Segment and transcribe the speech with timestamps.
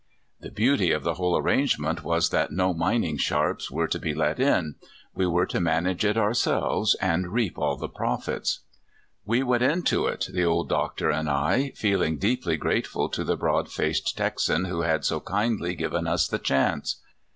[0.39, 4.39] The beauty of the whole arrangement was that no "mining sharps" were to be let
[4.39, 4.73] in;
[5.13, 8.61] we were to manage it ourselves, and reap all the profits.
[9.27, 13.69] We went into it, the old Doctor and I, feeling deeply grateful to the broad
[13.71, 16.99] faced Texan, who had so kindly given us the chance.